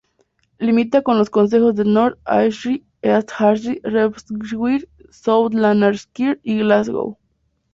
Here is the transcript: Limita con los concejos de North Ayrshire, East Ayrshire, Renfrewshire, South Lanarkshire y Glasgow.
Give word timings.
Limita 0.59 1.03
con 1.03 1.19
los 1.19 1.29
concejos 1.29 1.75
de 1.75 1.85
North 1.85 2.17
Ayrshire, 2.25 2.83
East 3.03 3.29
Ayrshire, 3.37 3.81
Renfrewshire, 3.83 4.89
South 5.11 5.53
Lanarkshire 5.53 6.39
y 6.41 6.57
Glasgow. 6.57 7.19